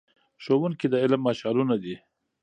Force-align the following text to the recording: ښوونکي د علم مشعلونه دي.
ښوونکي 0.43 0.85
د 0.89 0.93
علم 1.03 1.21
مشعلونه 1.27 1.75
دي. 1.83 1.95